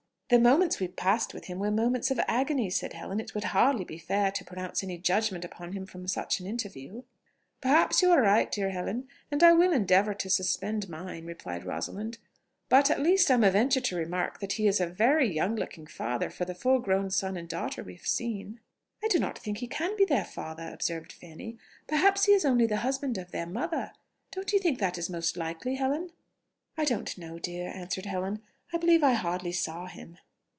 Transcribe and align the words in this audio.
"The 0.33 0.39
moments 0.39 0.79
we 0.79 0.87
passed 0.87 1.33
with 1.33 1.47
him 1.47 1.59
were 1.59 1.71
moments 1.71 2.09
of 2.09 2.17
agony," 2.25 2.69
said 2.69 2.93
Helen: 2.93 3.19
"it 3.19 3.35
would 3.35 3.43
hardly 3.43 3.83
be 3.83 3.97
fair 3.97 4.31
to 4.31 4.45
pronounce 4.45 4.81
any 4.81 4.97
judgment 4.97 5.43
upon 5.43 5.73
him 5.73 5.85
from 5.85 6.07
such 6.07 6.39
an 6.39 6.47
interview." 6.47 7.03
"Perhaps 7.59 8.01
you 8.01 8.11
are 8.13 8.21
right, 8.21 8.49
dear 8.49 8.69
Helen, 8.69 9.09
and 9.29 9.43
I 9.43 9.51
will 9.51 9.73
endeavour 9.73 10.13
to 10.13 10.29
suspend 10.29 10.87
mine," 10.87 11.25
replied 11.25 11.65
Rosalind. 11.65 12.17
"But 12.69 12.89
at 12.89 13.01
least 13.01 13.29
I 13.29 13.35
may 13.35 13.49
venture 13.49 13.81
to 13.81 13.95
remark 13.97 14.39
that 14.39 14.53
he 14.53 14.67
is 14.67 14.79
a 14.79 14.87
very 14.87 15.29
young 15.29 15.57
looking 15.57 15.85
father 15.85 16.29
for 16.29 16.45
the 16.45 16.55
full 16.55 16.79
grown 16.79 17.09
son 17.09 17.35
and 17.35 17.49
daughter 17.49 17.83
we 17.83 17.95
have 17.95 18.07
seen." 18.07 18.61
"I 19.03 19.09
do 19.09 19.19
not 19.19 19.37
think 19.37 19.57
he 19.57 19.67
can 19.67 19.97
be 19.97 20.05
their 20.05 20.23
father," 20.23 20.69
observed 20.71 21.11
Fanny. 21.11 21.57
"Perhaps 21.87 22.23
he 22.23 22.31
is 22.31 22.45
only 22.45 22.65
the 22.67 22.77
husband 22.87 23.17
of 23.17 23.31
their 23.31 23.45
mother?... 23.47 23.91
Don't 24.31 24.53
you 24.53 24.59
think 24.59 24.79
that 24.79 24.97
is 24.97 25.09
most 25.09 25.35
likely, 25.35 25.75
Helen?" 25.75 26.11
"I 26.77 26.85
don't 26.85 27.17
know, 27.17 27.37
dear," 27.37 27.67
answered 27.75 28.05
Helen: 28.05 28.41
"I 28.73 28.77
believe 28.77 29.03
I 29.03 29.11
hardly 29.11 29.51
saw 29.51 29.87
him." 29.87 30.17